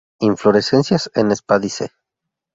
[0.27, 1.85] Inflorescencias en espádice.